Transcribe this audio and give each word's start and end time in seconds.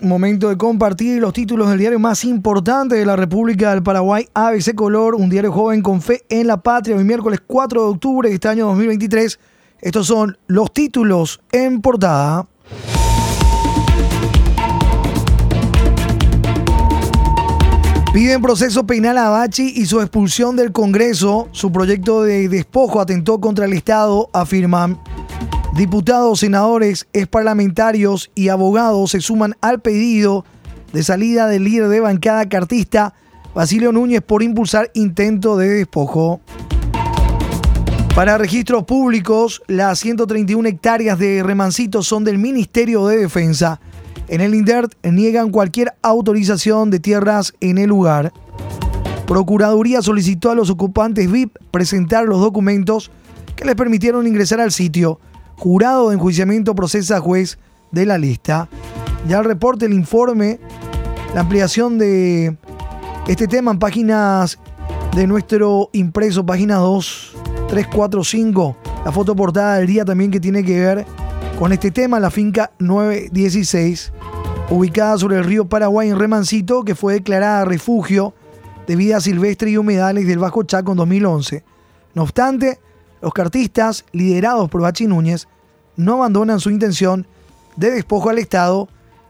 Momento 0.00 0.48
de 0.48 0.56
compartir 0.56 1.20
los 1.20 1.32
títulos 1.32 1.68
del 1.68 1.80
diario 1.80 1.98
más 1.98 2.24
importante 2.24 2.94
de 2.94 3.04
la 3.04 3.16
República 3.16 3.70
del 3.70 3.82
Paraguay, 3.82 4.28
ABC 4.32 4.72
Color, 4.76 5.16
un 5.16 5.28
diario 5.28 5.50
joven 5.50 5.82
con 5.82 6.00
fe 6.00 6.24
en 6.28 6.46
la 6.46 6.58
patria, 6.58 6.94
hoy 6.94 7.02
miércoles 7.02 7.40
4 7.44 7.82
de 7.82 7.88
octubre 7.88 8.28
de 8.28 8.36
este 8.36 8.46
año 8.46 8.66
2023. 8.66 9.40
Estos 9.80 10.06
son 10.06 10.38
los 10.46 10.72
títulos 10.72 11.40
en 11.50 11.80
portada. 11.80 12.46
Piden 18.12 18.40
proceso 18.40 18.86
penal 18.86 19.18
a 19.18 19.30
Bachi 19.30 19.72
y 19.74 19.86
su 19.86 20.00
expulsión 20.00 20.54
del 20.54 20.70
Congreso. 20.70 21.48
Su 21.50 21.72
proyecto 21.72 22.22
de 22.22 22.48
despojo 22.48 23.00
atentó 23.00 23.40
contra 23.40 23.64
el 23.64 23.72
Estado, 23.72 24.30
afirman. 24.32 24.96
Diputados, 25.78 26.40
senadores, 26.40 27.06
parlamentarios 27.30 28.32
y 28.34 28.48
abogados 28.48 29.12
se 29.12 29.20
suman 29.20 29.54
al 29.60 29.80
pedido 29.80 30.44
de 30.92 31.04
salida 31.04 31.46
del 31.46 31.62
líder 31.62 31.86
de 31.86 32.00
bancada 32.00 32.48
cartista, 32.48 33.14
Basilio 33.54 33.92
Núñez, 33.92 34.20
por 34.20 34.42
impulsar 34.42 34.90
intento 34.94 35.56
de 35.56 35.68
despojo. 35.68 36.40
Para 38.16 38.38
registros 38.38 38.82
públicos, 38.86 39.62
las 39.68 40.00
131 40.00 40.68
hectáreas 40.68 41.16
de 41.16 41.44
Remancito 41.44 42.02
son 42.02 42.24
del 42.24 42.38
Ministerio 42.38 43.06
de 43.06 43.18
Defensa. 43.18 43.80
En 44.26 44.40
el 44.40 44.56
INDERT 44.56 44.94
niegan 45.04 45.52
cualquier 45.52 45.94
autorización 46.02 46.90
de 46.90 46.98
tierras 46.98 47.54
en 47.60 47.78
el 47.78 47.88
lugar. 47.88 48.32
Procuraduría 49.28 50.02
solicitó 50.02 50.50
a 50.50 50.56
los 50.56 50.70
ocupantes 50.70 51.30
VIP 51.30 51.56
presentar 51.70 52.24
los 52.24 52.40
documentos 52.40 53.12
que 53.54 53.64
les 53.64 53.76
permitieron 53.76 54.26
ingresar 54.26 54.60
al 54.60 54.72
sitio. 54.72 55.20
Jurado 55.58 56.08
de 56.08 56.14
enjuiciamiento 56.14 56.74
procesa 56.74 57.20
juez 57.20 57.58
de 57.90 58.06
la 58.06 58.16
lista. 58.16 58.68
Ya 59.26 59.40
el 59.40 59.44
reporte, 59.44 59.86
el 59.86 59.92
informe, 59.92 60.60
la 61.34 61.40
ampliación 61.40 61.98
de 61.98 62.56
este 63.26 63.48
tema 63.48 63.72
en 63.72 63.80
páginas 63.80 64.58
de 65.16 65.26
nuestro 65.26 65.90
impreso, 65.92 66.46
página 66.46 66.76
2, 66.76 67.36
3, 67.70 67.86
4, 67.92 68.22
5. 68.22 68.76
La 69.04 69.10
foto 69.10 69.34
portada 69.34 69.78
del 69.78 69.88
día 69.88 70.04
también 70.04 70.30
que 70.30 70.38
tiene 70.38 70.62
que 70.62 70.78
ver 70.78 71.04
con 71.58 71.72
este 71.72 71.90
tema, 71.90 72.20
la 72.20 72.30
finca 72.30 72.70
916, 72.78 74.12
ubicada 74.70 75.18
sobre 75.18 75.38
el 75.38 75.44
río 75.44 75.68
Paraguay 75.68 76.08
en 76.08 76.18
Remancito, 76.20 76.84
que 76.84 76.94
fue 76.94 77.14
declarada 77.14 77.64
refugio 77.64 78.32
de 78.86 78.94
vida 78.94 79.20
silvestre 79.20 79.70
y 79.70 79.76
humedales 79.76 80.24
del 80.28 80.38
Bajo 80.38 80.62
Chaco 80.62 80.92
en 80.92 80.98
2011. 80.98 81.64
No 82.14 82.22
obstante, 82.22 82.78
los 83.20 83.32
cartistas, 83.32 84.04
liderados 84.12 84.70
por 84.70 84.82
Bachi 84.82 85.06
Núñez, 85.06 85.48
no 85.98 86.14
abandonan 86.14 86.60
su 86.60 86.70
intención 86.70 87.26
de 87.76 87.90
despojo 87.90 88.30
al 88.30 88.38
Estado 88.38 88.88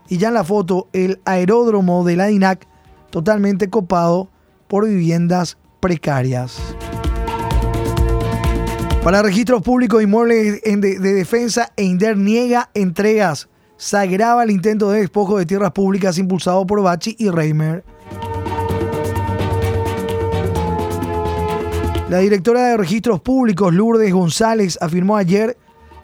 y 0.08 0.18
ya 0.18 0.28
en 0.28 0.34
la 0.34 0.44
foto 0.44 0.86
el 0.92 1.20
aeródromo 1.24 2.04
de 2.04 2.14
la 2.14 2.26
DINAC 2.26 2.68
totalmente 3.10 3.68
copado 3.70 4.28
por 4.68 4.86
viviendas 4.86 5.56
precarias. 5.80 6.60
Para 9.02 9.22
registros 9.22 9.62
públicos 9.62 10.02
inmuebles 10.02 10.62
de, 10.62 10.76
de 10.76 11.12
defensa, 11.14 11.72
Einder 11.76 12.16
niega 12.16 12.70
entregas. 12.74 13.48
Se 13.78 13.96
el 14.04 14.50
intento 14.50 14.90
de 14.90 15.00
despojo 15.00 15.38
de 15.38 15.46
tierras 15.46 15.72
públicas 15.72 16.18
impulsado 16.18 16.66
por 16.66 16.82
Bachi 16.82 17.16
y 17.18 17.30
Reimer. 17.30 17.84
La 22.10 22.18
directora 22.18 22.68
de 22.68 22.76
Registros 22.76 23.20
Públicos, 23.20 23.72
Lourdes 23.72 24.12
González, 24.12 24.78
afirmó 24.80 25.16
ayer 25.16 25.56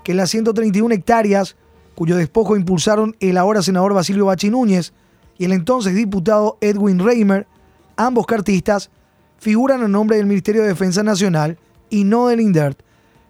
que 0.05 0.15
las 0.15 0.31
131 0.31 0.95
hectáreas, 0.95 1.57
cuyo 1.95 2.17
despojo 2.17 2.57
impulsaron 2.57 3.17
el 3.21 3.39
ahora 3.39 3.63
senador 3.63 3.95
Basilio 3.95 4.27
Bachi 4.27 4.51
Núñez 4.51 4.93
y 5.39 5.47
el 5.47 5.53
entonces 5.53 5.95
diputado 5.95 6.59
Edwin 6.61 7.01
Reimer, 7.01 7.47
ambos 7.97 8.27
cartistas, 8.27 8.91
figuran 9.39 9.83
a 9.83 9.89
nombre 9.89 10.17
del 10.17 10.27
Ministerio 10.27 10.63
de 10.63 10.69
Defensa 10.69 11.03
Nacional 11.03 11.59
y 11.91 12.05
no 12.05 12.29
del 12.29 12.41
INDERT, 12.41 12.81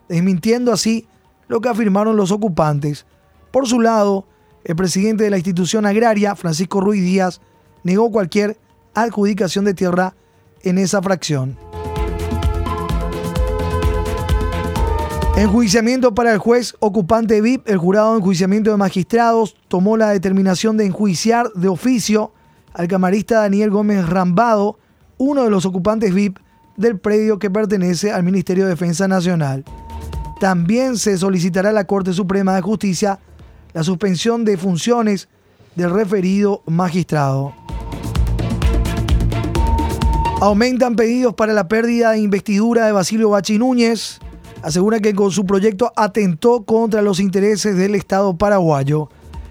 desmintiendo 0.09 0.73
así 0.73 1.07
lo 1.49 1.61
que 1.61 1.69
afirmaron 1.69 2.17
los 2.17 2.31
ocupantes. 2.31 3.07
Por 3.51 3.67
su 3.67 3.81
lado, 3.81 4.27
el 4.65 4.77
presidente 4.77 5.25
de 5.25 5.31
la 5.31 5.37
institución 5.37 5.87
agraria, 5.87 6.35
Francisco 6.35 6.81
Ruiz 6.81 7.03
Díaz, 7.03 7.41
negó 7.83 8.11
cualquier 8.11 8.59
adjudicación 8.95 9.65
de 9.65 9.75
tierra 9.75 10.15
en 10.63 10.79
esa 10.79 11.03
fracción. 11.03 11.57
Enjuiciamiento 15.37 16.15
para 16.15 16.33
el 16.33 16.39
juez 16.39 16.77
ocupante 16.79 17.41
VIP. 17.41 17.69
El 17.69 17.79
jurado 17.79 18.13
de 18.13 18.19
enjuiciamiento 18.19 18.71
de 18.71 18.77
magistrados 18.77 19.57
tomó 19.67 19.97
la 19.97 20.11
determinación 20.11 20.77
de 20.77 20.87
enjuiciar 20.87 21.51
de 21.55 21.67
oficio 21.67 22.33
al 22.73 22.87
camarista 22.87 23.41
Daniel 23.41 23.71
Gómez 23.71 24.09
Rambado, 24.09 24.79
uno 25.19 25.43
de 25.43 25.51
los 25.51 25.67
ocupantes 25.67 26.15
VIP 26.15 26.39
del 26.77 27.01
predio 27.01 27.41
que 27.41 27.51
pertenece 27.51 28.13
al 28.13 28.23
Ministerio 28.23 28.63
de 28.63 28.71
Defensa 28.71 29.09
Nacional. 29.09 29.65
También 30.39 30.97
se 30.99 31.19
solicitará 31.19 31.71
a 31.71 31.73
la 31.73 31.85
Corte 31.85 32.13
Suprema 32.13 32.55
de 32.55 32.63
Justicia 32.63 33.19
la 33.73 33.83
suspensión 33.83 34.45
de 34.45 34.57
funciones 34.57 35.29
del 35.75 35.91
referido 35.91 36.63
magistrado. 36.67 37.53
Aumentan 40.41 40.95
pedidos 40.95 41.35
para 41.35 41.53
la 41.53 41.67
pérdida 41.67 42.13
de 42.13 42.21
investidura 42.21 42.87
de 42.87 42.93
Basilio 42.93 43.31
Bachi 43.31 43.59
Núñez 43.59 44.21
asegura 44.65 44.99
que 44.99 45.15
con 45.15 45.31
su 45.31 45.45
proyecto 45.45 45.93
atentó 45.95 46.63
contra 46.65 47.03
los 47.03 47.21
intereses 47.21 47.77
del 47.77 47.95
Estado 47.95 48.35
paraguayo. 48.35 49.11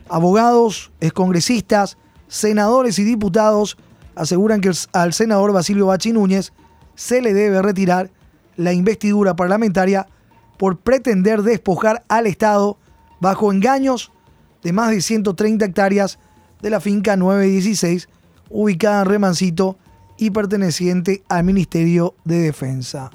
Abogados, 0.10 0.92
excongresistas, 1.02 1.98
senadores 2.28 2.98
y 2.98 3.04
diputados 3.04 3.78
aseguran 4.16 4.60
que 4.60 4.72
al 4.92 5.14
senador 5.14 5.54
Basilio 5.54 5.86
Bachi 5.86 6.14
Núñez 6.14 6.52
se 6.96 7.22
le 7.22 7.36
debe 7.36 7.62
retirar 7.62 8.10
la 8.58 8.74
investidura 8.74 9.36
parlamentaria 9.36 10.08
por 10.58 10.80
pretender 10.80 11.44
despojar 11.44 12.04
al 12.08 12.26
Estado 12.26 12.80
bajo 13.20 13.54
engaños 13.54 14.12
de 14.64 14.74
más 14.74 14.90
de 14.90 15.02
130 15.02 15.64
hectáreas 15.64 16.18
de 16.60 16.72
la 16.72 16.80
finca 16.80 17.16
916, 17.18 18.10
ubicada 18.50 19.04
en 19.04 19.10
Remancito 19.10 19.78
y 20.18 20.32
perteneciente 20.32 21.22
al 21.30 21.44
Ministerio 21.44 22.16
de 22.26 22.40
Defensa. 22.40 23.12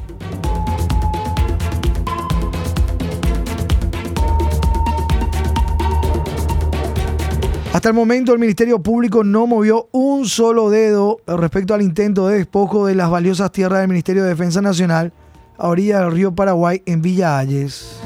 Hasta 7.89 7.97
el 7.99 8.07
momento 8.07 8.35
el 8.35 8.39
Ministerio 8.39 8.83
Público 8.83 9.25
no 9.25 9.47
movió 9.47 9.89
un 9.93 10.27
solo 10.27 10.69
dedo 10.69 11.23
respecto 11.27 11.73
al 11.73 11.81
intento 11.81 12.29
de 12.29 12.37
despojo 12.37 12.85
de 12.85 12.95
las 12.95 13.09
valiosas 13.09 13.51
tierras 13.51 13.79
del 13.79 13.89
Ministerio 13.89 14.25
de 14.25 14.29
Defensa 14.29 14.61
Nacional 14.61 15.11
a 15.57 15.69
orilla 15.69 16.01
del 16.01 16.13
río 16.13 16.35
Paraguay 16.35 16.83
en 16.85 17.01
Villa 17.01 17.39
Ayes. 17.39 17.99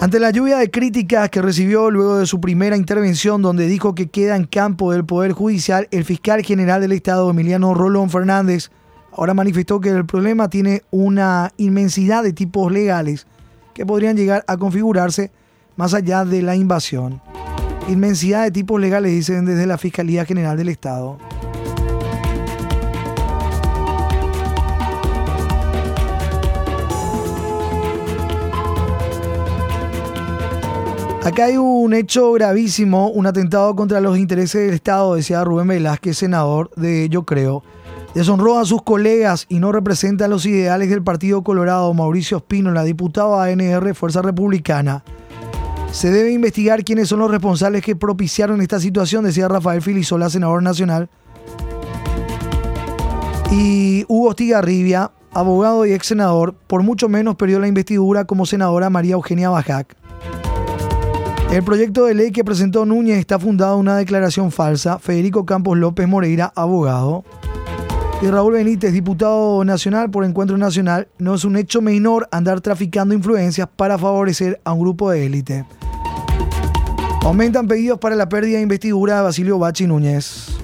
Ante 0.00 0.18
la 0.18 0.30
lluvia 0.30 0.56
de 0.56 0.70
críticas 0.70 1.28
que 1.28 1.42
recibió 1.42 1.90
luego 1.90 2.16
de 2.16 2.24
su 2.24 2.40
primera 2.40 2.78
intervención 2.78 3.42
donde 3.42 3.66
dijo 3.66 3.94
que 3.94 4.08
queda 4.08 4.36
en 4.36 4.44
campo 4.44 4.90
del 4.90 5.04
Poder 5.04 5.32
Judicial, 5.32 5.86
el 5.90 6.06
fiscal 6.06 6.40
general 6.40 6.80
del 6.80 6.92
Estado, 6.92 7.28
Emiliano 7.28 7.74
Rolón 7.74 8.08
Fernández, 8.08 8.70
ahora 9.16 9.32
manifestó 9.34 9.80
que 9.80 9.88
el 9.88 10.04
problema 10.04 10.48
tiene 10.48 10.82
una 10.90 11.52
inmensidad 11.56 12.22
de 12.22 12.32
tipos 12.32 12.70
legales 12.70 13.26
que 13.72 13.86
podrían 13.86 14.16
llegar 14.16 14.44
a 14.46 14.56
configurarse 14.56 15.30
más 15.76 15.94
allá 15.94 16.24
de 16.24 16.42
la 16.42 16.54
invasión. 16.54 17.20
Inmensidad 17.88 18.44
de 18.44 18.50
tipos 18.50 18.80
legales, 18.80 19.12
dicen 19.12 19.46
desde 19.46 19.66
la 19.66 19.78
Fiscalía 19.78 20.24
General 20.24 20.56
del 20.56 20.68
Estado. 20.68 21.18
Acá 31.24 31.46
hay 31.46 31.56
un 31.56 31.92
hecho 31.92 32.32
gravísimo, 32.32 33.08
un 33.08 33.26
atentado 33.26 33.74
contra 33.74 34.00
los 34.00 34.16
intereses 34.16 34.66
del 34.66 34.74
Estado, 34.74 35.16
decía 35.16 35.42
Rubén 35.42 35.66
Velázquez, 35.66 36.18
senador 36.18 36.70
de 36.76 37.08
Yo 37.08 37.24
Creo. 37.24 37.64
Deshonró 38.16 38.58
a 38.58 38.64
sus 38.64 38.80
colegas 38.80 39.44
y 39.50 39.58
no 39.58 39.72
representa 39.72 40.26
los 40.26 40.46
ideales 40.46 40.88
del 40.88 41.02
Partido 41.02 41.44
Colorado, 41.44 41.92
Mauricio 41.92 42.42
la 42.48 42.82
diputado 42.82 43.38
ANR 43.38 43.94
Fuerza 43.94 44.22
Republicana. 44.22 45.04
Se 45.92 46.10
debe 46.10 46.32
investigar 46.32 46.82
quiénes 46.82 47.10
son 47.10 47.18
los 47.18 47.30
responsables 47.30 47.82
que 47.82 47.94
propiciaron 47.94 48.62
esta 48.62 48.80
situación, 48.80 49.22
decía 49.22 49.48
Rafael 49.48 49.82
Filisola, 49.82 50.30
senador 50.30 50.62
nacional. 50.62 51.10
Y 53.50 54.06
Hugo 54.08 54.32
Stigarribia, 54.32 55.10
abogado 55.34 55.84
y 55.84 55.92
ex 55.92 56.06
senador, 56.06 56.54
por 56.54 56.82
mucho 56.82 57.10
menos 57.10 57.36
perdió 57.36 57.60
la 57.60 57.68
investidura 57.68 58.24
como 58.24 58.46
senadora 58.46 58.88
María 58.88 59.12
Eugenia 59.12 59.50
Bajac. 59.50 59.94
El 61.52 61.62
proyecto 61.64 62.06
de 62.06 62.14
ley 62.14 62.32
que 62.32 62.44
presentó 62.44 62.86
Núñez 62.86 63.18
está 63.18 63.38
fundado 63.38 63.74
en 63.74 63.80
una 63.80 63.98
declaración 63.98 64.50
falsa. 64.50 64.98
Federico 64.98 65.44
Campos 65.44 65.76
López 65.76 66.08
Moreira, 66.08 66.50
abogado. 66.56 67.22
Y 68.22 68.28
Raúl 68.28 68.54
Benítez, 68.54 68.92
diputado 68.92 69.62
nacional 69.64 70.10
por 70.10 70.24
Encuentro 70.24 70.56
Nacional, 70.56 71.06
no 71.18 71.34
es 71.34 71.44
un 71.44 71.56
hecho 71.56 71.82
menor 71.82 72.26
andar 72.32 72.62
traficando 72.62 73.14
influencias 73.14 73.68
para 73.76 73.98
favorecer 73.98 74.58
a 74.64 74.72
un 74.72 74.80
grupo 74.80 75.10
de 75.10 75.26
élite. 75.26 75.66
Aumentan 77.22 77.68
pedidos 77.68 77.98
para 77.98 78.16
la 78.16 78.28
pérdida 78.28 78.56
de 78.56 78.62
investidura 78.62 79.16
de 79.16 79.22
Basilio 79.22 79.58
Bachi 79.58 79.86
Núñez. 79.86 80.56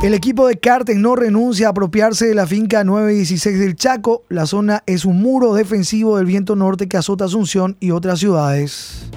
El 0.00 0.14
equipo 0.14 0.46
de 0.46 0.60
Cartes 0.60 0.96
no 0.96 1.16
renuncia 1.16 1.66
a 1.66 1.70
apropiarse 1.70 2.28
de 2.28 2.34
la 2.36 2.46
finca 2.46 2.84
916 2.84 3.58
del 3.58 3.74
Chaco. 3.74 4.22
La 4.28 4.46
zona 4.46 4.84
es 4.86 5.04
un 5.04 5.20
muro 5.20 5.54
defensivo 5.54 6.18
del 6.18 6.26
viento 6.26 6.54
norte 6.54 6.86
que 6.88 6.96
azota 6.96 7.24
Asunción 7.24 7.76
y 7.80 7.90
otras 7.90 8.20
ciudades. 8.20 9.08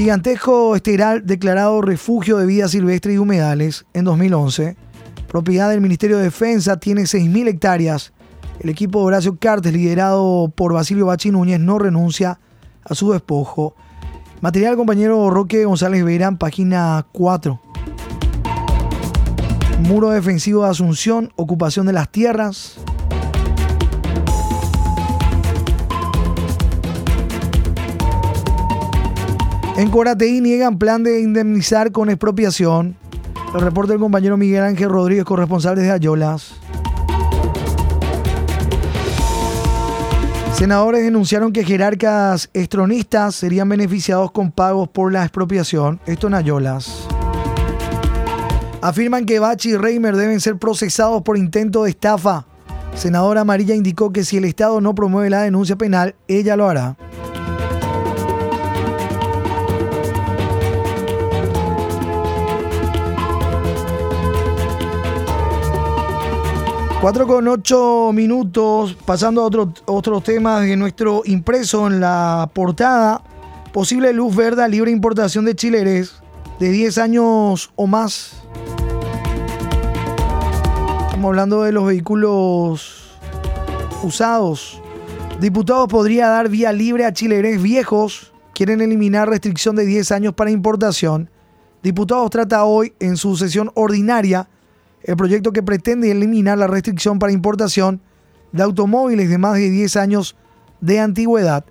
Gigantesco 0.00 0.74
esteral 0.74 1.26
declarado 1.26 1.82
refugio 1.82 2.38
de 2.38 2.46
vida 2.46 2.68
silvestre 2.68 3.12
y 3.12 3.18
humedales 3.18 3.84
en 3.92 4.06
2011. 4.06 4.74
Propiedad 5.28 5.68
del 5.68 5.82
Ministerio 5.82 6.16
de 6.16 6.22
Defensa, 6.22 6.78
tiene 6.80 7.02
6.000 7.02 7.48
hectáreas. 7.48 8.14
El 8.60 8.70
equipo 8.70 9.00
de 9.00 9.04
Horacio 9.04 9.36
Cartes, 9.38 9.74
liderado 9.74 10.50
por 10.54 10.72
Basilio 10.72 11.04
Bachi 11.04 11.30
Núñez, 11.30 11.60
no 11.60 11.78
renuncia 11.78 12.40
a 12.82 12.94
su 12.94 13.12
despojo. 13.12 13.74
Material 14.40 14.74
compañero 14.76 15.28
Roque 15.28 15.66
González 15.66 16.02
Verán, 16.02 16.38
página 16.38 17.04
4. 17.12 17.60
Muro 19.80 20.08
defensivo 20.08 20.64
de 20.64 20.70
Asunción, 20.70 21.30
ocupación 21.36 21.84
de 21.84 21.92
las 21.92 22.10
tierras. 22.10 22.80
En 29.80 29.90
Corateí 29.90 30.42
niegan 30.42 30.76
plan 30.76 31.02
de 31.02 31.22
indemnizar 31.22 31.90
con 31.90 32.10
expropiación. 32.10 32.96
El 33.54 33.62
reporte 33.62 33.92
del 33.92 34.00
compañero 34.00 34.36
Miguel 34.36 34.62
Ángel 34.62 34.90
Rodríguez, 34.90 35.24
corresponsal 35.24 35.74
de 35.74 35.90
Ayolas. 35.90 36.52
Senadores 40.52 41.02
denunciaron 41.02 41.54
que 41.54 41.64
jerarcas 41.64 42.50
estronistas 42.52 43.34
serían 43.34 43.70
beneficiados 43.70 44.32
con 44.32 44.52
pagos 44.52 44.86
por 44.90 45.14
la 45.14 45.22
expropiación. 45.22 45.98
Esto 46.04 46.26
en 46.26 46.34
Ayolas. 46.34 47.06
Afirman 48.82 49.24
que 49.24 49.38
Bachi 49.38 49.70
y 49.70 49.76
Reimer 49.78 50.14
deben 50.14 50.40
ser 50.40 50.58
procesados 50.58 51.22
por 51.22 51.38
intento 51.38 51.84
de 51.84 51.90
estafa. 51.90 52.44
Senadora 52.94 53.40
Amarilla 53.40 53.74
indicó 53.74 54.12
que 54.12 54.24
si 54.24 54.36
el 54.36 54.44
Estado 54.44 54.82
no 54.82 54.94
promueve 54.94 55.30
la 55.30 55.40
denuncia 55.40 55.76
penal, 55.76 56.16
ella 56.28 56.54
lo 56.54 56.68
hará. 56.68 56.98
Cuatro 67.00 67.26
con 67.26 67.48
ocho 67.48 68.10
minutos, 68.12 68.94
pasando 69.06 69.40
a 69.40 69.44
otro, 69.44 69.72
otros 69.86 70.22
temas 70.22 70.60
de 70.60 70.76
nuestro 70.76 71.22
impreso 71.24 71.86
en 71.86 71.98
la 71.98 72.50
portada. 72.52 73.22
Posible 73.72 74.12
luz 74.12 74.36
verde 74.36 74.62
a 74.62 74.68
libre 74.68 74.90
importación 74.90 75.46
de 75.46 75.56
chileres 75.56 76.20
de 76.58 76.70
10 76.70 76.98
años 76.98 77.70
o 77.74 77.86
más 77.86 78.42
Estamos 81.20 81.28
hablando 81.30 81.62
de 81.62 81.72
los 81.72 81.86
vehículos 81.86 83.18
usados. 84.02 84.82
Diputados 85.40 85.88
podría 85.88 86.28
dar 86.28 86.50
vía 86.50 86.70
libre 86.70 87.06
a 87.06 87.14
chileres 87.14 87.62
viejos. 87.62 88.34
Quieren 88.52 88.82
eliminar 88.82 89.26
restricción 89.26 89.74
de 89.74 89.86
10 89.86 90.12
años 90.12 90.34
para 90.34 90.50
importación. 90.50 91.30
Diputados 91.82 92.28
trata 92.28 92.64
hoy 92.64 92.92
en 93.00 93.16
su 93.16 93.36
sesión 93.36 93.70
ordinaria 93.74 94.50
el 95.02 95.16
proyecto 95.16 95.52
que 95.52 95.62
pretende 95.62 96.10
eliminar 96.10 96.58
la 96.58 96.66
restricción 96.66 97.18
para 97.18 97.32
importación 97.32 98.00
de 98.52 98.62
automóviles 98.62 99.28
de 99.28 99.38
más 99.38 99.54
de 99.54 99.70
10 99.70 99.96
años 99.96 100.36
de 100.80 101.00
antigüedad, 101.00 101.64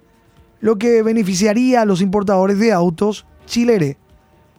lo 0.62 0.78
que 0.78 1.04
beneficiaría 1.04 1.81
a 1.81 1.86
los 1.86 2.02
importadores 2.02 2.60
de 2.60 2.72
autos 2.72 3.26
chilere. 3.46 3.98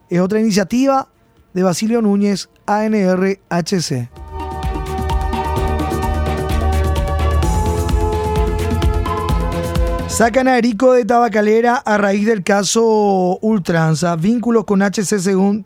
Es 0.08 0.20
otra 0.20 0.40
iniciativa 0.40 1.08
de 1.54 1.62
Basilio 1.62 2.02
Núñez, 2.02 2.48
ANRHC. 2.66 4.08
Sacan 10.08 10.48
a 10.48 10.58
Erico 10.58 10.92
de 10.92 11.04
Tabacalera 11.04 11.76
a 11.76 11.96
raíz 11.96 12.26
del 12.26 12.42
caso 12.42 13.38
Ultranza, 13.40 14.16
vínculos 14.16 14.64
con 14.64 14.82
HC 14.82 15.18
según 15.18 15.64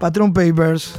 Patron 0.00 0.32
Papers. 0.32 0.98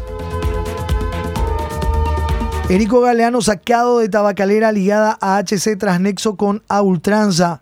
Erico 2.68 3.00
Galeano 3.00 3.42
sacado 3.42 4.00
de 4.00 4.10
Tabacalera 4.10 4.72
ligada 4.72 5.20
a 5.22 5.38
HC 5.38 5.78
tras 5.78 6.02
nexo 6.02 6.36
con 6.36 6.64
a 6.68 6.82
Ultranza. 6.82 7.62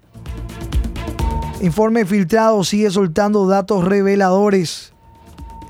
Informe 1.62 2.06
filtrado 2.06 2.64
sigue 2.64 2.90
soltando 2.90 3.46
datos 3.46 3.84
reveladores. 3.84 4.94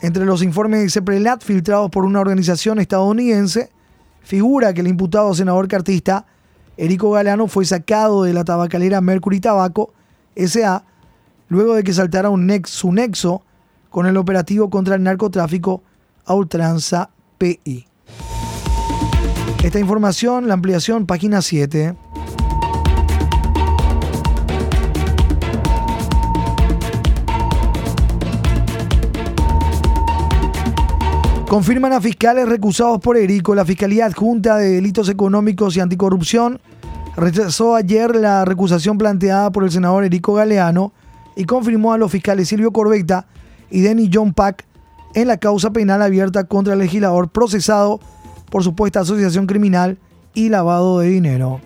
Entre 0.03 0.25
los 0.25 0.43
informes 0.43 0.81
de 0.81 0.89
CEPRELAT 0.91 1.41
filtrados 1.41 1.89
por 1.89 2.05
una 2.05 2.19
organización 2.19 2.77
estadounidense, 2.77 3.71
figura 4.21 4.71
que 4.71 4.81
el 4.81 4.87
imputado 4.87 5.33
senador 5.33 5.67
cartista 5.67 6.27
Erico 6.77 7.09
Galeano 7.09 7.47
fue 7.47 7.65
sacado 7.65 8.23
de 8.23 8.33
la 8.33 8.43
tabacalera 8.43 9.01
Mercury 9.01 9.39
Tabaco 9.39 9.93
SA 10.35 10.83
luego 11.47 11.73
de 11.73 11.83
que 11.83 11.93
saltara 11.93 12.29
un 12.29 12.47
su 12.65 12.91
nexo 12.91 13.41
con 13.89 14.05
el 14.05 14.17
operativo 14.17 14.69
contra 14.69 14.93
el 14.93 15.01
narcotráfico 15.01 15.81
a 16.23 16.35
ultranza 16.35 17.09
PI. 17.39 17.92
Esta 19.63 19.79
información, 19.79 20.49
la 20.49 20.55
ampliación, 20.55 21.05
página 21.05 21.41
7. 21.41 21.95
Confirman 31.47 31.93
a 31.93 32.01
fiscales 32.01 32.49
recusados 32.49 32.99
por 32.99 33.15
Erico. 33.15 33.55
La 33.55 33.63
Fiscalía 33.63 34.05
Adjunta 34.05 34.57
de 34.57 34.69
Delitos 34.69 35.07
Económicos 35.07 35.77
y 35.77 35.79
Anticorrupción 35.79 36.59
rechazó 37.15 37.75
ayer 37.75 38.17
la 38.17 38.43
recusación 38.43 38.97
planteada 38.97 39.49
por 39.53 39.63
el 39.63 39.71
senador 39.71 40.03
Erico 40.03 40.33
Galeano 40.33 40.91
y 41.37 41.45
confirmó 41.45 41.93
a 41.93 41.97
los 41.97 42.11
fiscales 42.11 42.49
Silvio 42.49 42.73
Corbetta 42.73 43.27
y 43.71 43.79
Denny 43.79 44.09
John 44.13 44.33
Pack 44.33 44.65
en 45.13 45.29
la 45.29 45.37
causa 45.37 45.71
penal 45.71 46.01
abierta 46.01 46.43
contra 46.43 46.73
el 46.73 46.79
legislador 46.79 47.29
procesado 47.29 48.01
por 48.53 48.63
supuesta 48.63 48.99
asociación 48.99 49.47
criminal 49.47 49.97
y 50.35 50.49
lavado 50.49 50.99
de 50.99 51.07
dinero. 51.07 51.59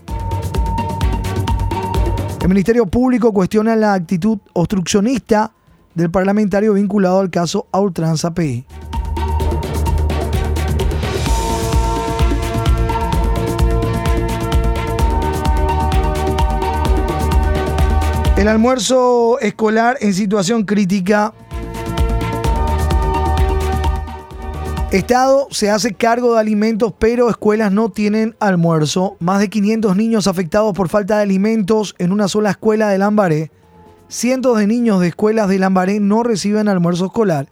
El 2.41 2.47
Ministerio 2.47 2.85
Público 2.85 3.33
cuestiona 3.33 3.75
la 3.75 3.93
actitud 3.93 4.37
obstruccionista 4.53 5.51
del 5.95 6.09
parlamentario 6.09 6.75
vinculado 6.75 7.19
al 7.19 7.29
caso 7.29 7.67
a. 7.73 8.63
El 18.37 18.47
almuerzo 18.47 19.39
escolar 19.41 19.97
en 19.99 20.13
situación 20.13 20.63
crítica. 20.63 21.33
Estado 24.91 25.49
se 25.51 25.69
hace 25.69 25.93
cargo 25.93 26.33
de 26.33 26.39
alimentos, 26.39 26.93
pero 26.97 27.29
escuelas 27.29 27.73
no 27.73 27.89
tienen 27.89 28.37
almuerzo. 28.39 29.17
Más 29.19 29.41
de 29.41 29.49
500 29.49 29.97
niños 29.97 30.27
afectados 30.27 30.73
por 30.73 30.87
falta 30.87 31.17
de 31.17 31.23
alimentos 31.23 31.93
en 31.97 32.13
una 32.13 32.29
sola 32.29 32.51
escuela 32.51 32.87
de 32.87 32.97
Lambaré. 32.97 33.51
Cientos 34.07 34.57
de 34.57 34.65
niños 34.65 35.01
de 35.01 35.09
escuelas 35.09 35.49
de 35.49 35.59
Lambaré 35.59 35.99
no 35.99 36.23
reciben 36.23 36.69
almuerzo 36.69 37.07
escolar. 37.07 37.49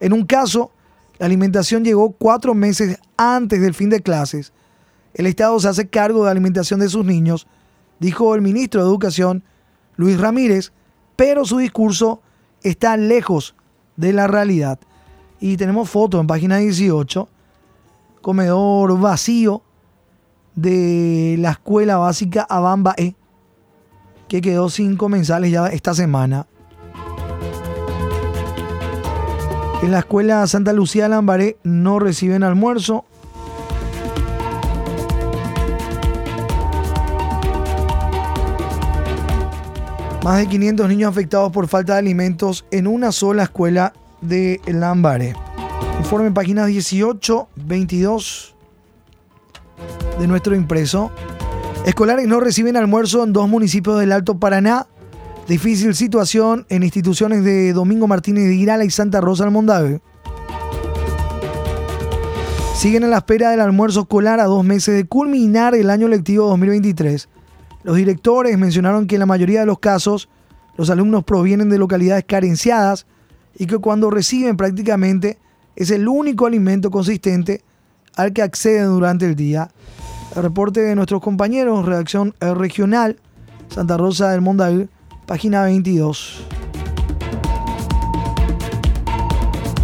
En 0.00 0.12
un 0.12 0.26
caso, 0.26 0.72
la 1.20 1.26
alimentación 1.26 1.84
llegó 1.84 2.10
cuatro 2.10 2.54
meses 2.54 2.98
antes 3.16 3.60
del 3.60 3.74
fin 3.74 3.88
de 3.88 4.00
clases. 4.00 4.52
El 5.14 5.26
Estado 5.26 5.60
se 5.60 5.68
hace 5.68 5.88
cargo 5.88 6.24
de 6.24 6.32
alimentación 6.32 6.80
de 6.80 6.88
sus 6.88 7.04
niños, 7.04 7.46
dijo 8.00 8.34
el 8.34 8.42
ministro 8.42 8.82
de 8.82 8.88
Educación, 8.88 9.44
Luis 9.94 10.18
Ramírez, 10.18 10.72
pero 11.14 11.44
su 11.44 11.58
discurso 11.58 12.20
está 12.64 12.96
lejos 12.96 13.54
de 13.96 14.12
la 14.12 14.26
realidad. 14.26 14.80
Y 15.40 15.56
tenemos 15.56 15.90
fotos 15.90 16.20
en 16.20 16.26
página 16.26 16.58
18, 16.58 17.28
comedor 18.22 18.98
vacío 18.98 19.62
de 20.54 21.36
la 21.38 21.50
escuela 21.50 21.96
básica 21.96 22.46
Abamba 22.48 22.94
E, 22.96 23.14
que 24.28 24.40
quedó 24.40 24.70
sin 24.70 24.96
comensales 24.96 25.50
ya 25.50 25.66
esta 25.66 25.94
semana. 25.94 26.46
En 29.82 29.90
la 29.90 29.98
escuela 29.98 30.46
Santa 30.46 30.72
Lucía 30.72 31.08
Lambaré 31.08 31.58
no 31.62 31.98
reciben 31.98 32.42
almuerzo. 32.42 33.04
Más 40.24 40.38
de 40.38 40.46
500 40.46 40.88
niños 40.88 41.10
afectados 41.10 41.52
por 41.52 41.68
falta 41.68 41.92
de 41.92 41.98
alimentos 41.98 42.64
en 42.70 42.86
una 42.86 43.12
sola 43.12 43.42
escuela 43.42 43.92
de 44.24 44.60
Lambaré. 44.66 45.34
Informe 45.98 46.30
páginas 46.30 46.66
18, 46.66 47.48
22 47.56 48.54
de 50.18 50.26
nuestro 50.26 50.54
impreso. 50.54 51.10
Escolares 51.86 52.26
no 52.26 52.40
reciben 52.40 52.76
almuerzo 52.76 53.24
en 53.24 53.32
dos 53.32 53.48
municipios 53.48 54.00
del 54.00 54.12
Alto 54.12 54.38
Paraná. 54.38 54.86
Difícil 55.48 55.94
situación 55.94 56.66
en 56.70 56.82
instituciones 56.82 57.44
de 57.44 57.72
Domingo 57.72 58.06
Martínez 58.06 58.44
de 58.44 58.54
Irala 58.54 58.84
y 58.84 58.90
Santa 58.90 59.20
Rosa 59.20 59.44
del 59.44 59.52
Mondave. 59.52 60.00
Siguen 62.74 63.04
a 63.04 63.08
la 63.08 63.18
espera 63.18 63.50
del 63.50 63.60
almuerzo 63.60 64.00
escolar 64.00 64.40
a 64.40 64.44
dos 64.44 64.64
meses 64.64 64.94
de 64.94 65.04
culminar 65.04 65.74
el 65.74 65.90
año 65.90 66.08
lectivo 66.08 66.48
2023. 66.48 67.28
Los 67.82 67.96
directores 67.96 68.58
mencionaron 68.58 69.06
que 69.06 69.16
en 69.16 69.20
la 69.20 69.26
mayoría 69.26 69.60
de 69.60 69.66
los 69.66 69.78
casos 69.78 70.28
los 70.76 70.90
alumnos 70.90 71.24
provienen 71.24 71.68
de 71.68 71.78
localidades 71.78 72.24
carenciadas 72.26 73.06
y 73.56 73.66
que 73.66 73.78
cuando 73.78 74.10
reciben 74.10 74.56
prácticamente 74.56 75.38
es 75.76 75.90
el 75.90 76.08
único 76.08 76.46
alimento 76.46 76.90
consistente 76.90 77.62
al 78.16 78.32
que 78.32 78.42
acceden 78.42 78.86
durante 78.86 79.26
el 79.26 79.34
día. 79.34 79.70
El 80.36 80.42
reporte 80.42 80.80
de 80.80 80.94
nuestros 80.94 81.20
compañeros, 81.20 81.84
redacción 81.84 82.34
regional, 82.40 83.18
Santa 83.68 83.96
Rosa 83.96 84.30
del 84.30 84.40
Mondavil, 84.40 84.88
página 85.26 85.64
22. 85.64 86.44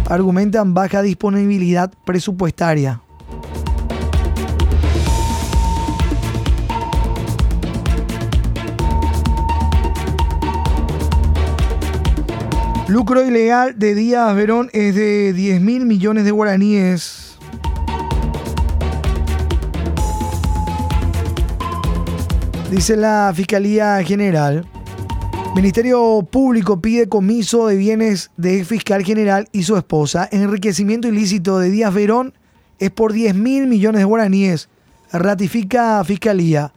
Argumentan 0.09 0.73
baja 0.73 1.01
disponibilidad 1.01 1.91
presupuestaria. 2.05 3.01
Lucro 12.91 13.25
ilegal 13.25 13.79
de 13.79 13.95
Díaz 13.95 14.35
Verón 14.35 14.69
es 14.73 14.95
de 14.95 15.31
10 15.31 15.61
mil 15.61 15.85
millones 15.85 16.25
de 16.25 16.31
guaraníes. 16.31 17.37
Dice 22.69 22.97
la 22.97 23.31
Fiscalía 23.33 24.03
General. 24.03 24.67
Ministerio 25.55 26.27
Público 26.29 26.81
pide 26.81 27.07
comiso 27.07 27.67
de 27.67 27.77
bienes 27.77 28.29
de 28.35 28.65
fiscal 28.65 29.05
general 29.05 29.47
y 29.53 29.63
su 29.63 29.77
esposa. 29.77 30.27
Enriquecimiento 30.29 31.07
ilícito 31.07 31.59
de 31.59 31.69
Díaz 31.69 31.93
Verón 31.93 32.33
es 32.77 32.91
por 32.91 33.13
10 33.13 33.35
mil 33.35 33.67
millones 33.67 33.99
de 33.99 34.05
guaraníes. 34.05 34.67
Ratifica 35.13 36.03
Fiscalía. 36.03 36.73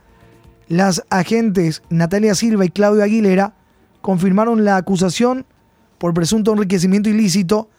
Las 0.69 1.03
agentes 1.11 1.83
Natalia 1.91 2.37
Silva 2.37 2.65
y 2.65 2.69
Claudio 2.69 3.03
Aguilera 3.03 3.55
confirmaron 4.01 4.65
la 4.65 4.77
acusación 4.77 5.45
por 6.05 6.13
presunto 6.13 6.53
enriquecimiento 6.53 7.09
ilícito 7.09 7.71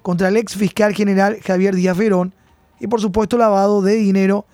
contra 0.00 0.28
el 0.28 0.38
ex 0.38 0.56
fiscal 0.56 0.94
general 0.94 1.36
Javier 1.44 1.74
Díaz 1.74 1.98
Verón 1.98 2.32
y 2.80 2.86
por 2.86 2.98
supuesto 2.98 3.36
lavado 3.36 3.82
de 3.82 3.96
dinero 3.96 4.46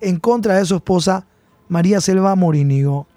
en 0.00 0.20
contra 0.20 0.56
de 0.56 0.64
su 0.64 0.76
esposa 0.76 1.26
María 1.66 2.00
Selva 2.00 2.36
Morínigo. 2.36 3.08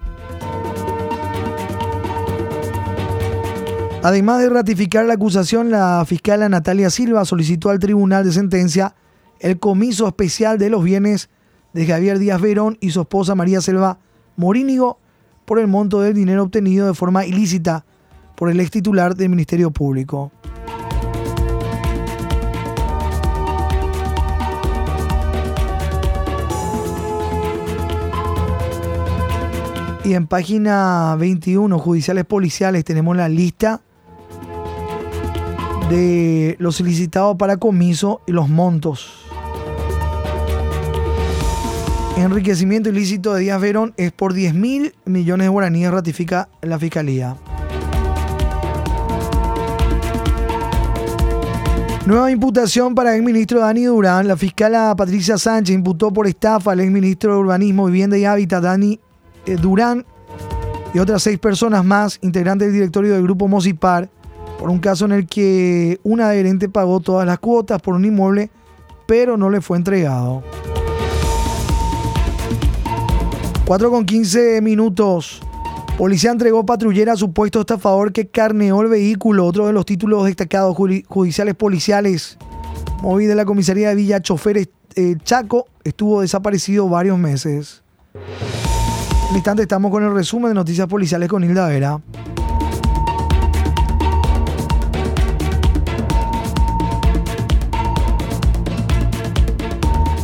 Además 4.02 4.40
de 4.40 4.48
ratificar 4.48 5.04
la 5.04 5.14
acusación, 5.14 5.70
la 5.70 6.04
fiscal 6.04 6.50
Natalia 6.50 6.90
Silva 6.90 7.24
solicitó 7.24 7.70
al 7.70 7.78
Tribunal 7.78 8.24
de 8.24 8.32
Sentencia 8.32 8.96
el 9.38 9.60
comiso 9.60 10.08
especial 10.08 10.58
de 10.58 10.68
los 10.68 10.82
bienes 10.82 11.30
de 11.74 11.86
Javier 11.86 12.18
Díaz 12.18 12.40
Verón 12.40 12.76
y 12.80 12.90
su 12.90 13.02
esposa 13.02 13.36
María 13.36 13.60
Selva 13.60 14.00
Morínigo 14.34 14.98
por 15.44 15.60
el 15.60 15.68
monto 15.68 16.00
del 16.00 16.14
dinero 16.14 16.42
obtenido 16.42 16.88
de 16.88 16.94
forma 16.94 17.24
ilícita 17.24 17.84
por 18.40 18.50
el 18.50 18.58
ex 18.58 18.70
titular 18.70 19.14
del 19.14 19.28
Ministerio 19.28 19.70
Público. 19.70 20.32
Y 30.06 30.14
en 30.14 30.26
página 30.26 31.14
21, 31.18 31.78
judiciales 31.78 32.24
policiales, 32.24 32.82
tenemos 32.82 33.14
la 33.14 33.28
lista 33.28 33.82
de 35.90 36.56
los 36.58 36.76
solicitados 36.76 37.36
para 37.36 37.58
comiso 37.58 38.22
y 38.26 38.32
los 38.32 38.48
montos. 38.48 39.26
Enriquecimiento 42.16 42.88
ilícito 42.88 43.34
de 43.34 43.42
Díaz 43.42 43.60
Verón 43.60 43.92
es 43.98 44.12
por 44.12 44.32
10 44.32 44.54
mil 44.54 44.94
millones 45.04 45.44
de 45.44 45.48
guaraníes, 45.50 45.90
ratifica 45.90 46.48
la 46.62 46.78
Fiscalía. 46.78 47.36
Nueva 52.10 52.32
imputación 52.32 52.96
para 52.96 53.14
el 53.14 53.22
ministro 53.22 53.60
Dani 53.60 53.84
Durán. 53.84 54.26
La 54.26 54.36
fiscala 54.36 54.92
Patricia 54.96 55.38
Sánchez 55.38 55.76
imputó 55.76 56.12
por 56.12 56.26
estafa 56.26 56.72
al 56.72 56.80
exministro 56.80 57.34
de 57.34 57.38
Urbanismo, 57.38 57.86
Vivienda 57.86 58.18
y 58.18 58.24
Hábitat, 58.24 58.64
Dani 58.64 58.98
eh, 59.46 59.54
Durán, 59.54 60.04
y 60.92 60.98
otras 60.98 61.22
seis 61.22 61.38
personas 61.38 61.84
más, 61.84 62.18
integrantes 62.20 62.66
del 62.66 62.74
directorio 62.74 63.14
del 63.14 63.22
grupo 63.22 63.46
Mosipar, 63.46 64.10
por 64.58 64.70
un 64.70 64.80
caso 64.80 65.04
en 65.04 65.12
el 65.12 65.26
que 65.28 66.00
un 66.02 66.20
adherente 66.20 66.68
pagó 66.68 66.98
todas 66.98 67.24
las 67.28 67.38
cuotas 67.38 67.80
por 67.80 67.94
un 67.94 68.04
inmueble, 68.04 68.50
pero 69.06 69.36
no 69.36 69.48
le 69.48 69.60
fue 69.60 69.76
entregado. 69.76 70.42
4 73.66 73.88
con 73.88 74.04
15 74.04 74.60
minutos. 74.62 75.40
Policía 76.00 76.30
entregó 76.30 76.64
patrullera 76.64 77.12
a 77.12 77.16
supuesto 77.16 77.60
estafador 77.60 78.10
que 78.10 78.26
carneó 78.26 78.80
el 78.80 78.88
vehículo. 78.88 79.44
Otro 79.44 79.66
de 79.66 79.74
los 79.74 79.84
títulos 79.84 80.24
destacados 80.24 80.74
judiciales 80.74 81.54
policiales. 81.54 82.38
Móvil 83.02 83.28
de 83.28 83.34
la 83.34 83.44
comisaría 83.44 83.90
de 83.90 83.96
Villa 83.96 84.22
Choferes 84.22 84.70
eh, 84.94 85.16
Chaco 85.22 85.66
estuvo 85.84 86.22
desaparecido 86.22 86.88
varios 86.88 87.18
meses. 87.18 87.82
En 89.28 89.36
instante 89.36 89.60
estamos 89.60 89.90
con 89.90 90.02
el 90.02 90.14
resumen 90.14 90.52
de 90.52 90.54
noticias 90.54 90.86
policiales 90.86 91.28
con 91.28 91.44
Hilda 91.44 91.68
Vera. 91.68 92.00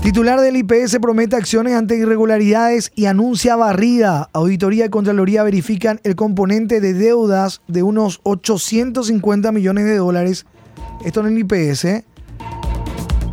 Titular 0.06 0.40
del 0.40 0.54
IPS 0.54 1.00
promete 1.00 1.34
acciones 1.34 1.74
ante 1.74 1.96
irregularidades 1.96 2.92
y 2.94 3.06
anuncia 3.06 3.56
barrida. 3.56 4.30
Auditoría 4.32 4.86
y 4.86 4.88
Contraloría 4.88 5.42
verifican 5.42 5.98
el 6.04 6.14
componente 6.14 6.80
de 6.80 6.94
deudas 6.94 7.60
de 7.66 7.82
unos 7.82 8.20
850 8.22 9.50
millones 9.50 9.84
de 9.84 9.96
dólares. 9.96 10.46
Esto 11.04 11.26
en 11.26 11.36
el 11.36 11.38
IPS. 11.40 12.04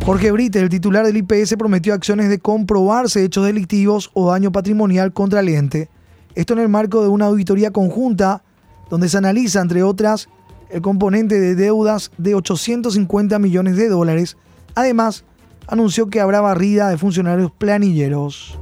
Jorge 0.04 0.32
Brite, 0.32 0.58
el 0.58 0.68
titular 0.68 1.06
del 1.06 1.18
IPS, 1.18 1.54
prometió 1.56 1.94
acciones 1.94 2.28
de 2.28 2.40
comprobarse 2.40 3.22
hechos 3.22 3.46
delictivos 3.46 4.10
o 4.12 4.32
daño 4.32 4.50
patrimonial 4.50 5.12
contra 5.12 5.38
el 5.38 5.50
ente. 5.50 5.88
Esto 6.34 6.54
en 6.54 6.58
el 6.58 6.68
marco 6.68 7.02
de 7.02 7.08
una 7.08 7.26
auditoría 7.26 7.70
conjunta 7.70 8.42
donde 8.90 9.08
se 9.08 9.16
analiza, 9.16 9.60
entre 9.60 9.84
otras, 9.84 10.28
el 10.70 10.82
componente 10.82 11.38
de 11.38 11.54
deudas 11.54 12.10
de 12.18 12.34
850 12.34 13.38
millones 13.38 13.76
de 13.76 13.88
dólares. 13.88 14.36
Además, 14.74 15.24
anunció 15.66 16.08
que 16.08 16.20
habrá 16.20 16.40
barrida 16.40 16.88
de 16.88 16.98
funcionarios 16.98 17.50
planilleros. 17.52 18.58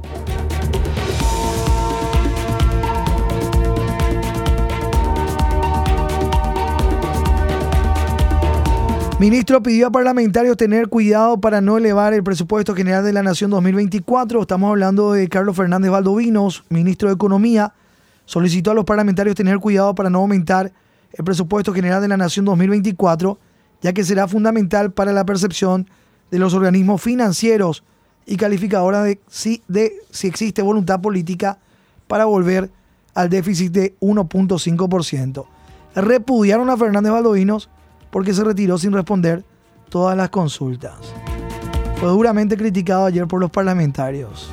Ministro 9.19 9.63
pidió 9.63 9.87
a 9.87 9.91
parlamentarios 9.91 10.57
tener 10.57 10.89
cuidado 10.89 11.39
para 11.39 11.61
no 11.61 11.77
elevar 11.77 12.13
el 12.13 12.23
presupuesto 12.23 12.75
general 12.75 13.05
de 13.05 13.13
la 13.13 13.23
Nación 13.23 13.51
2024. 13.51 14.41
Estamos 14.41 14.69
hablando 14.69 15.13
de 15.13 15.29
Carlos 15.29 15.55
Fernández 15.55 15.91
Valdovinos, 15.91 16.65
ministro 16.67 17.07
de 17.07 17.15
Economía. 17.15 17.73
Solicitó 18.25 18.71
a 18.71 18.73
los 18.73 18.83
parlamentarios 18.83 19.35
tener 19.35 19.59
cuidado 19.59 19.95
para 19.95 20.09
no 20.09 20.19
aumentar 20.19 20.73
el 21.13 21.23
presupuesto 21.23 21.71
general 21.71 22.01
de 22.01 22.09
la 22.09 22.17
Nación 22.17 22.43
2024, 22.43 23.39
ya 23.81 23.93
que 23.93 24.03
será 24.03 24.27
fundamental 24.27 24.91
para 24.91 25.13
la 25.13 25.25
percepción 25.25 25.87
los 26.39 26.53
organismos 26.53 27.01
financieros 27.01 27.83
y 28.25 28.37
calificadoras 28.37 29.03
de 29.03 29.19
si, 29.27 29.61
de 29.67 29.93
si 30.11 30.27
existe 30.27 30.61
voluntad 30.61 31.01
política 31.01 31.57
para 32.07 32.25
volver 32.25 32.69
al 33.13 33.29
déficit 33.29 33.71
de 33.71 33.95
1.5%. 33.99 35.45
Repudiaron 35.95 36.69
a 36.69 36.77
Fernández 36.77 37.11
Valdovinos 37.11 37.69
porque 38.09 38.33
se 38.33 38.43
retiró 38.43 38.77
sin 38.77 38.93
responder 38.93 39.43
todas 39.89 40.17
las 40.17 40.29
consultas. 40.29 40.95
Fue 41.97 42.09
duramente 42.09 42.57
criticado 42.57 43.05
ayer 43.05 43.27
por 43.27 43.39
los 43.39 43.51
parlamentarios. 43.51 44.49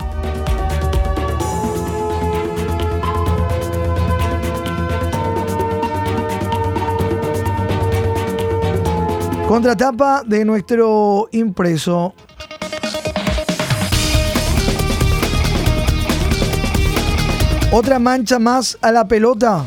Contratapa 9.50 10.22
de 10.24 10.44
nuestro 10.44 11.28
impreso. 11.32 12.14
Otra 17.72 17.98
mancha 17.98 18.38
más 18.38 18.78
a 18.80 18.92
la 18.92 19.08
pelota. 19.08 19.66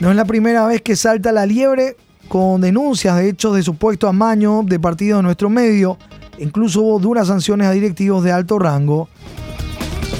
No 0.00 0.10
es 0.10 0.16
la 0.16 0.24
primera 0.24 0.66
vez 0.66 0.82
que 0.82 0.96
salta 0.96 1.30
la 1.30 1.46
liebre 1.46 1.96
con 2.26 2.60
denuncias 2.60 3.18
de 3.18 3.28
hechos 3.28 3.54
de 3.54 3.62
supuesto 3.62 4.08
amaño 4.08 4.64
de 4.64 4.80
partido 4.80 5.18
de 5.18 5.22
nuestro 5.22 5.48
medio. 5.48 5.96
Incluso 6.38 6.80
hubo 6.80 6.98
duras 6.98 7.28
sanciones 7.28 7.68
a 7.68 7.70
directivos 7.70 8.24
de 8.24 8.32
alto 8.32 8.58
rango. 8.58 9.08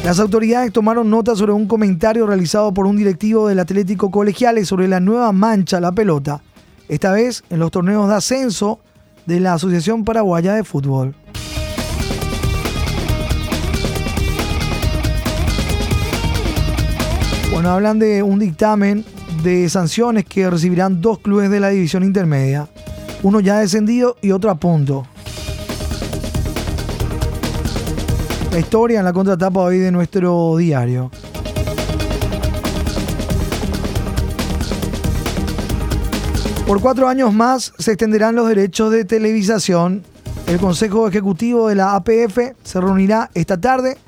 Las 0.04 0.20
autoridades 0.20 0.72
tomaron 0.72 1.10
nota 1.10 1.34
sobre 1.34 1.50
un 1.50 1.66
comentario 1.66 2.28
realizado 2.28 2.72
por 2.72 2.86
un 2.86 2.96
directivo 2.96 3.48
del 3.48 3.58
Atlético 3.58 4.12
Colegiales 4.12 4.68
sobre 4.68 4.86
la 4.86 5.00
nueva 5.00 5.32
mancha 5.32 5.78
a 5.78 5.80
la 5.80 5.90
pelota, 5.90 6.42
esta 6.88 7.10
vez 7.10 7.42
en 7.50 7.58
los 7.58 7.72
torneos 7.72 8.08
de 8.08 8.14
ascenso 8.14 8.78
de 9.30 9.38
la 9.38 9.54
Asociación 9.54 10.04
Paraguaya 10.04 10.54
de 10.54 10.64
Fútbol. 10.64 11.14
Bueno, 17.52 17.70
hablan 17.70 18.00
de 18.00 18.24
un 18.24 18.40
dictamen 18.40 19.04
de 19.44 19.68
sanciones 19.68 20.24
que 20.24 20.50
recibirán 20.50 21.00
dos 21.00 21.20
clubes 21.20 21.48
de 21.48 21.60
la 21.60 21.68
división 21.68 22.02
intermedia, 22.02 22.68
uno 23.22 23.38
ya 23.38 23.60
descendido 23.60 24.16
y 24.20 24.32
otro 24.32 24.50
a 24.50 24.56
punto. 24.56 25.06
La 28.50 28.58
historia 28.58 28.98
en 28.98 29.04
la 29.04 29.12
contratapa 29.12 29.60
hoy 29.60 29.78
de 29.78 29.92
nuestro 29.92 30.56
diario. 30.56 31.12
Por 36.70 36.80
cuatro 36.80 37.08
años 37.08 37.34
más 37.34 37.72
se 37.80 37.90
extenderán 37.90 38.36
los 38.36 38.46
derechos 38.46 38.92
de 38.92 39.04
televisación. 39.04 40.04
El 40.46 40.60
Consejo 40.60 41.08
Ejecutivo 41.08 41.66
de 41.66 41.74
la 41.74 41.96
APF 41.96 42.38
se 42.62 42.80
reunirá 42.80 43.28
esta 43.34 43.60
tarde 43.60 43.98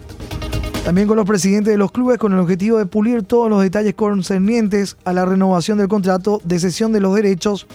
también 0.85 1.09
con 1.09 1.17
los 1.17 1.27
presidentes 1.27 1.73
de 1.73 1.77
los 1.77 1.91
clubes 1.91 2.19
con 2.19 2.33
el 2.33 2.39
objetivo 2.39 2.79
de 2.79 2.87
pulir 2.87 3.25
todos 3.25 3.51
los 3.51 3.63
detalles 3.63 3.95
concernientes 3.95 4.97
a 5.05 5.13
la 5.13 5.25
renovación 5.25 5.77
del 5.77 5.89
contrato 5.89 6.41
de 6.45 6.61
cesión 6.61 6.93
de 6.93 7.01
los 7.01 7.17
derechos 7.17 7.67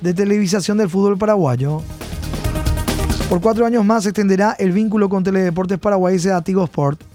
de 0.00 0.14
televisación 0.14 0.78
del 0.78 0.88
fútbol 0.88 1.18
paraguayo. 1.18 1.82
Por 3.28 3.42
cuatro 3.42 3.66
años 3.66 3.84
más 3.84 4.04
se 4.04 4.08
extenderá 4.08 4.56
el 4.58 4.72
vínculo 4.72 5.10
con 5.10 5.24
Teledeportes 5.24 5.78
Paraguay 5.78 6.16
a 6.34 6.40
Tigo 6.40 6.64
Sport. 6.64 7.11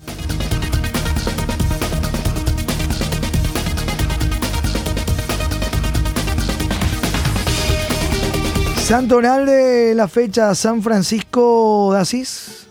Santoral 8.88 9.46
de 9.46 9.94
la 9.96 10.08
fecha 10.08 10.56
San 10.56 10.82
Francisco 10.82 11.89
de 11.91 12.00
Asís 12.00 12.70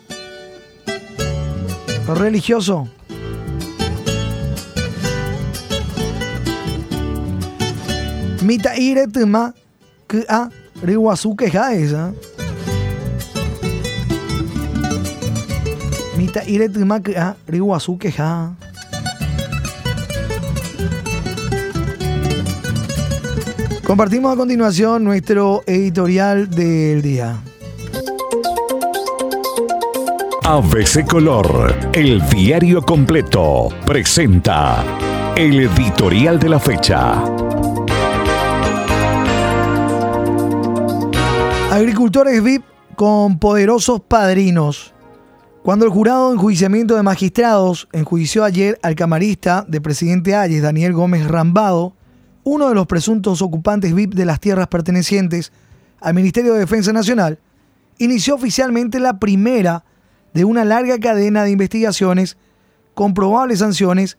religioso. 2.09 2.89
Mita 8.43 8.79
ire 8.79 9.07
tuma 9.09 9.55
que 10.09 10.25
a 10.27 10.49
riwasu 10.83 11.37
que 11.37 11.49
esa. 11.49 12.15
Mita 16.17 16.43
ire 16.49 16.71
tuma 16.71 17.03
que 17.03 17.19
a 17.19 17.37
riwasu 17.47 17.99
que 17.99 18.11
Compartimos 23.87 24.35
a 24.35 24.37
continuación 24.37 25.05
nuestro 25.05 25.63
editorial 25.65 26.51
del 26.51 27.03
día. 27.03 27.41
ABC 30.43 31.07
Color, 31.09 31.73
el 31.93 32.21
diario 32.29 32.83
completo, 32.83 33.69
presenta 33.87 34.85
el 35.37 35.61
editorial 35.61 36.41
de 36.41 36.49
la 36.49 36.59
fecha. 36.59 37.23
Agricultores 41.71 42.43
VIP 42.43 42.65
con 42.97 43.39
poderosos 43.39 44.01
padrinos. 44.01 44.95
Cuando 45.63 45.85
el 45.85 45.93
jurado 45.93 46.31
de 46.31 46.35
enjuiciamiento 46.35 46.97
de 46.97 47.05
magistrados 47.05 47.87
enjuició 47.93 48.43
ayer 48.43 48.81
al 48.83 48.97
camarista 48.97 49.65
de 49.69 49.81
presidente 49.81 50.35
Ayes, 50.35 50.63
Daniel 50.63 50.93
Gómez 50.93 51.25
Rambado, 51.29 51.95
uno 52.47 52.69
de 52.69 52.77
los 52.77 52.87
presuntos 52.87 53.43
ocupantes 53.43 53.93
VIP 53.93 54.15
de 54.15 54.25
las 54.25 54.39
tierras 54.39 54.69
pertenecientes 54.69 55.51
al 56.01 56.15
Ministerio 56.15 56.55
de 56.55 56.61
Defensa 56.61 56.93
Nacional, 56.93 57.41
inició 57.99 58.37
oficialmente 58.37 59.01
la 59.01 59.19
primera 59.19 59.83
de 60.33 60.45
una 60.45 60.65
larga 60.65 60.97
cadena 61.01 61.43
de 61.43 61.51
investigaciones 61.51 62.37
con 62.95 63.15
probables 63.15 63.59
sanciones 63.59 64.17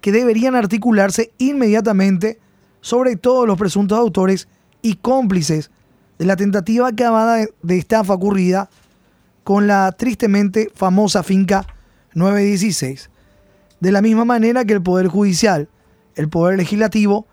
que 0.00 0.10
deberían 0.10 0.54
articularse 0.54 1.32
inmediatamente 1.36 2.38
sobre 2.80 3.16
todos 3.16 3.46
los 3.46 3.58
presuntos 3.58 3.98
autores 3.98 4.48
y 4.80 4.94
cómplices 4.94 5.70
de 6.18 6.24
la 6.24 6.36
tentativa 6.36 6.88
acabada 6.88 7.44
de 7.62 7.76
estafa 7.76 8.14
ocurrida 8.14 8.70
con 9.44 9.66
la 9.66 9.92
tristemente 9.92 10.70
famosa 10.74 11.22
finca 11.22 11.66
916. 12.14 13.10
De 13.80 13.92
la 13.92 14.00
misma 14.00 14.24
manera 14.24 14.64
que 14.64 14.72
el 14.72 14.82
Poder 14.82 15.08
Judicial, 15.08 15.68
el 16.14 16.30
Poder 16.30 16.56
Legislativo, 16.56 17.26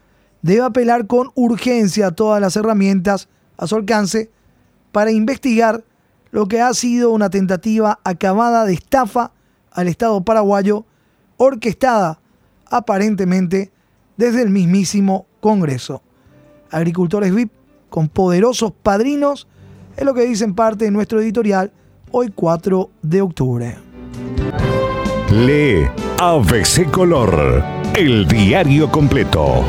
debe 0.44 0.62
apelar 0.62 1.08
con 1.08 1.32
urgencia 1.34 2.08
a 2.08 2.12
todas 2.12 2.40
las 2.40 2.56
herramientas 2.56 3.28
a 3.58 3.66
su 3.66 3.76
alcance 3.76 4.30
para 4.92 5.12
investigar 5.12 5.84
lo 6.30 6.48
que 6.48 6.62
ha 6.62 6.74
sido 6.74 7.10
una 7.10 7.32
tentativa 7.32 8.00
acabada 8.04 8.66
de 8.66 8.74
estafa 8.74 9.32
al 9.72 9.88
Estado 9.88 10.22
paraguayo, 10.24 10.86
orquestada 11.38 12.20
aparentemente 12.70 13.72
desde 14.18 14.44
el 14.44 14.50
mismísimo 14.50 15.26
Congreso. 15.40 16.02
Agricultores 16.72 17.34
VIP 17.34 17.52
con 17.90 18.10
poderosos 18.10 18.72
padrinos 18.72 19.48
es 19.96 20.06
lo 20.06 20.14
que 20.14 20.26
dice 20.26 20.44
en 20.44 20.56
parte 20.56 20.86
de 20.86 20.92
nuestro 20.92 21.22
editorial 21.22 21.72
hoy 22.12 22.32
4 22.34 22.90
de 23.02 23.22
octubre. 23.22 23.78
Lee 25.32 25.88
ABC 26.20 26.90
Color, 26.92 27.64
el 27.96 28.28
diario 28.28 28.90
completo. 28.90 29.64